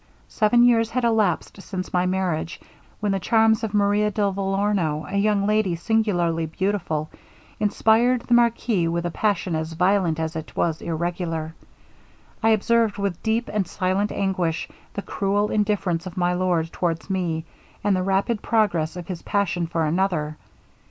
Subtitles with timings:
[0.27, 2.59] 'Seven years had elapsed since my marriage,
[3.01, 7.07] when the charms of Maria de Vellorno, a young lady singularly beautiful,
[7.59, 11.53] inspired the marquis with a passion as violent as it was irregular.
[12.41, 17.45] I observed, with deep and silent anguish, the cruel indifference of my lord towards me,
[17.83, 20.35] and the rapid progress of his passion for another.